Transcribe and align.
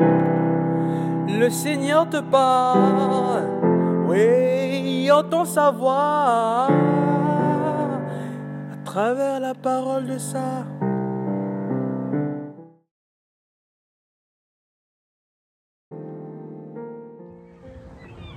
Le 0.00 1.48
Seigneur 1.48 2.08
te 2.08 2.20
parle, 2.20 3.44
oui, 4.06 5.10
entend 5.10 5.44
sa 5.44 5.70
voix 5.70 6.68
à 8.72 8.76
travers 8.84 9.40
la 9.40 9.54
parole 9.54 10.06
de 10.06 10.18
ça. 10.18 10.66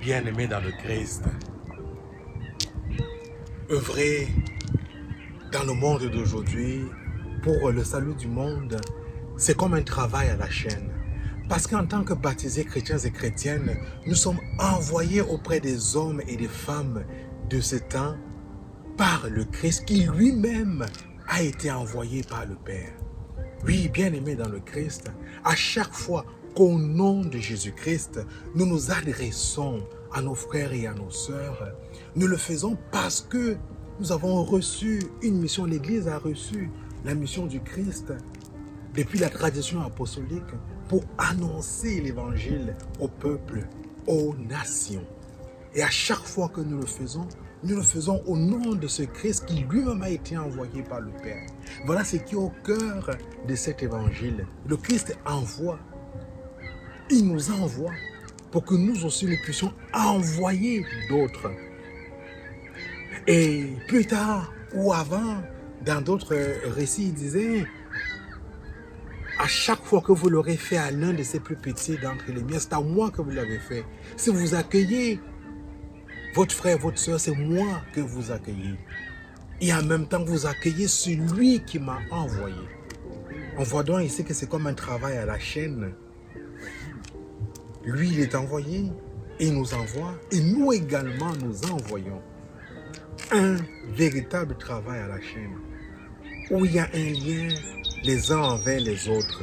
Bien-aimé 0.00 0.46
dans 0.46 0.60
le 0.60 0.70
Christ, 0.82 1.24
œuvrer 3.70 4.28
dans 5.52 5.64
le 5.64 5.72
monde 5.72 6.02
d'aujourd'hui 6.10 6.84
pour 7.42 7.70
le 7.70 7.82
salut 7.84 8.14
du 8.14 8.28
monde, 8.28 8.76
c'est 9.36 9.56
comme 9.56 9.74
un 9.74 9.82
travail 9.82 10.28
à 10.28 10.36
la 10.36 10.50
chaîne. 10.50 10.90
Parce 11.48 11.66
qu'en 11.66 11.84
tant 11.86 12.04
que 12.04 12.14
baptisés 12.14 12.64
chrétiens 12.64 12.98
et 12.98 13.10
chrétiennes, 13.10 13.76
nous 14.06 14.14
sommes 14.14 14.40
envoyés 14.58 15.20
auprès 15.20 15.60
des 15.60 15.96
hommes 15.96 16.22
et 16.26 16.36
des 16.36 16.48
femmes 16.48 17.04
de 17.50 17.60
ce 17.60 17.76
temps 17.76 18.16
par 18.96 19.28
le 19.28 19.44
Christ 19.44 19.84
qui 19.84 20.04
lui-même 20.04 20.86
a 21.28 21.42
été 21.42 21.70
envoyé 21.70 22.22
par 22.22 22.46
le 22.46 22.54
Père. 22.54 22.92
Oui, 23.66 23.88
bien 23.88 24.12
aimé 24.12 24.36
dans 24.36 24.48
le 24.48 24.60
Christ, 24.60 25.10
à 25.44 25.54
chaque 25.54 25.92
fois 25.92 26.24
qu'au 26.54 26.78
nom 26.78 27.22
de 27.22 27.38
Jésus-Christ, 27.38 28.20
nous 28.54 28.66
nous 28.66 28.90
adressons 28.90 29.86
à 30.12 30.22
nos 30.22 30.34
frères 30.34 30.72
et 30.72 30.86
à 30.86 30.94
nos 30.94 31.10
sœurs, 31.10 31.72
nous 32.14 32.26
le 32.26 32.36
faisons 32.36 32.78
parce 32.92 33.20
que 33.20 33.56
nous 34.00 34.12
avons 34.12 34.42
reçu 34.44 35.02
une 35.22 35.40
mission, 35.40 35.64
l'Église 35.64 36.08
a 36.08 36.18
reçu 36.18 36.70
la 37.04 37.14
mission 37.14 37.46
du 37.46 37.60
Christ 37.60 38.12
depuis 38.94 39.18
la 39.18 39.28
tradition 39.28 39.82
apostolique 39.82 40.42
pour 40.88 41.02
annoncer 41.18 42.00
l'Évangile 42.00 42.76
au 43.00 43.08
peuple, 43.08 43.66
aux 44.06 44.34
nations. 44.48 45.04
Et 45.74 45.82
à 45.82 45.90
chaque 45.90 46.24
fois 46.24 46.48
que 46.48 46.60
nous 46.60 46.78
le 46.78 46.86
faisons, 46.86 47.26
nous 47.64 47.76
le 47.76 47.82
faisons 47.82 48.22
au 48.26 48.36
nom 48.36 48.74
de 48.74 48.86
ce 48.86 49.02
Christ 49.02 49.46
qui 49.46 49.64
lui-même 49.68 50.02
a 50.02 50.10
été 50.10 50.36
envoyé 50.36 50.82
par 50.82 51.00
le 51.00 51.10
Père. 51.22 51.46
Voilà 51.86 52.04
ce 52.04 52.16
qui 52.16 52.34
est 52.34 52.38
au 52.38 52.52
cœur 52.64 53.10
de 53.48 53.54
cet 53.54 53.82
évangile. 53.82 54.46
Le 54.66 54.76
Christ 54.76 55.16
envoie. 55.26 55.78
Il 57.10 57.26
nous 57.26 57.50
envoie 57.50 57.92
pour 58.52 58.64
que 58.64 58.74
nous 58.74 59.04
aussi 59.04 59.26
nous 59.26 59.36
puissions 59.42 59.72
envoyer 59.92 60.84
d'autres. 61.08 61.50
Et 63.26 63.72
plus 63.88 64.06
tard 64.06 64.52
ou 64.74 64.92
avant, 64.92 65.42
dans 65.84 66.00
d'autres 66.00 66.36
récits, 66.74 67.08
il 67.08 67.14
disait, 67.14 67.66
à 69.38 69.46
chaque 69.46 69.82
fois 69.82 70.00
que 70.00 70.12
vous 70.12 70.28
l'aurez 70.28 70.56
fait 70.56 70.76
à 70.76 70.90
l'un 70.90 71.12
de 71.12 71.22
ces 71.22 71.40
plus 71.40 71.56
petits 71.56 71.98
d'entre 71.98 72.24
les 72.28 72.42
miens, 72.42 72.58
c'est 72.58 72.72
à 72.72 72.80
moi 72.80 73.10
que 73.10 73.20
vous 73.20 73.30
l'avez 73.30 73.58
fait. 73.58 73.84
Si 74.16 74.30
vous 74.30 74.54
accueillez 74.54 75.20
votre 76.34 76.54
frère, 76.54 76.78
votre 76.78 76.98
soeur, 76.98 77.18
c'est 77.20 77.34
moi 77.34 77.80
que 77.92 78.00
vous 78.00 78.30
accueillez. 78.30 78.74
Et 79.60 79.72
en 79.72 79.82
même 79.82 80.06
temps, 80.06 80.24
vous 80.24 80.46
accueillez 80.46 80.88
celui 80.88 81.64
qui 81.64 81.78
m'a 81.78 81.98
envoyé. 82.10 82.54
On 83.56 83.62
voit 83.62 83.82
donc 83.84 84.04
ici 84.04 84.24
que 84.24 84.34
c'est 84.34 84.48
comme 84.48 84.66
un 84.66 84.74
travail 84.74 85.16
à 85.16 85.26
la 85.26 85.38
chaîne. 85.38 85.94
Lui, 87.84 88.08
il 88.08 88.20
est 88.20 88.34
envoyé, 88.34 88.90
il 89.38 89.54
nous 89.54 89.74
envoie, 89.74 90.14
et 90.32 90.40
nous 90.40 90.72
également, 90.72 91.32
nous 91.42 91.64
envoyons. 91.70 92.20
Un 93.30 93.56
véritable 93.94 94.56
travail 94.58 95.00
à 95.00 95.08
la 95.08 95.20
chaîne, 95.20 95.54
où 96.50 96.64
il 96.64 96.72
y 96.72 96.78
a 96.78 96.88
un 96.92 97.12
lien 97.12 97.48
les 98.04 98.30
uns 98.30 98.42
envers 98.42 98.80
les 98.80 99.08
autres. 99.08 99.42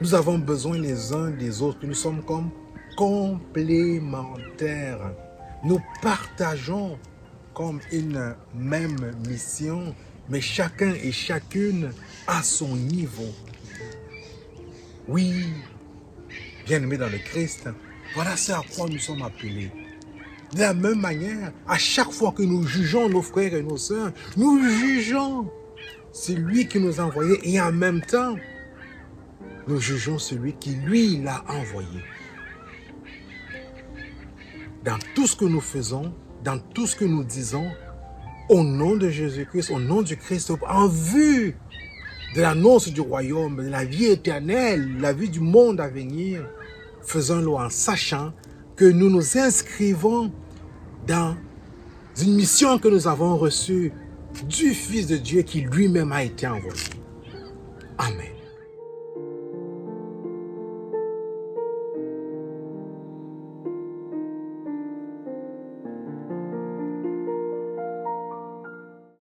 Nous 0.00 0.14
avons 0.14 0.38
besoin 0.38 0.78
les 0.78 1.12
uns 1.12 1.32
des 1.32 1.60
autres, 1.62 1.80
nous 1.82 1.94
sommes 1.94 2.22
comme 2.22 2.50
complémentaires. 2.96 5.12
Nous 5.64 5.80
partageons 6.00 6.96
comme 7.54 7.80
une 7.90 8.36
même 8.54 9.16
mission, 9.28 9.92
mais 10.28 10.40
chacun 10.40 10.94
et 11.02 11.10
chacune 11.10 11.90
à 12.28 12.44
son 12.44 12.76
niveau. 12.76 13.34
Oui, 15.08 15.46
bien-aimés 16.66 16.98
dans 16.98 17.08
le 17.08 17.18
Christ, 17.18 17.68
voilà 18.14 18.36
ce 18.36 18.52
à 18.52 18.62
quoi 18.76 18.86
nous 18.88 18.98
sommes 18.98 19.22
appelés. 19.22 19.72
De 20.54 20.60
la 20.60 20.72
même 20.72 21.00
manière, 21.00 21.50
à 21.66 21.78
chaque 21.78 22.12
fois 22.12 22.30
que 22.30 22.44
nous 22.44 22.64
jugeons 22.64 23.08
nos 23.08 23.22
frères 23.22 23.54
et 23.54 23.64
nos 23.64 23.76
sœurs, 23.76 24.12
nous 24.36 24.62
jugeons 24.62 25.50
celui 26.12 26.68
qui 26.68 26.80
nous 26.80 27.00
a 27.00 27.04
envoyés 27.04 27.38
et 27.42 27.60
en 27.60 27.72
même 27.72 28.00
temps, 28.00 28.36
nous 29.66 29.80
jugeons 29.80 30.18
celui 30.18 30.54
qui, 30.54 30.70
lui, 30.70 31.18
l'a 31.18 31.44
envoyé. 31.48 32.02
Dans 34.84 34.98
tout 35.14 35.26
ce 35.26 35.36
que 35.36 35.44
nous 35.44 35.60
faisons, 35.60 36.12
dans 36.42 36.58
tout 36.58 36.86
ce 36.86 36.96
que 36.96 37.04
nous 37.04 37.24
disons, 37.24 37.70
au 38.48 38.62
nom 38.62 38.96
de 38.96 39.10
Jésus-Christ, 39.10 39.70
au 39.70 39.78
nom 39.78 40.02
du 40.02 40.16
Christ, 40.16 40.52
en 40.66 40.88
vue 40.88 41.54
de 42.34 42.40
l'annonce 42.40 42.88
du 42.88 43.00
royaume, 43.00 43.56
de 43.56 43.68
la 43.68 43.84
vie 43.84 44.06
éternelle, 44.06 44.98
la 45.00 45.12
vie 45.12 45.28
du 45.28 45.40
monde 45.40 45.80
à 45.80 45.88
venir, 45.88 46.46
faisons-le 47.02 47.50
en 47.50 47.68
sachant 47.68 48.32
que 48.76 48.84
nous 48.84 49.10
nous 49.10 49.36
inscrivons 49.36 50.32
dans 51.06 51.36
une 52.20 52.34
mission 52.34 52.78
que 52.78 52.88
nous 52.88 53.06
avons 53.06 53.36
reçue 53.36 53.92
du 54.44 54.74
Fils 54.74 55.06
de 55.06 55.16
Dieu 55.16 55.42
qui 55.42 55.62
lui-même 55.62 56.12
a 56.12 56.22
été 56.22 56.46
envoyé. 56.46 56.80
Amen. 57.98 58.37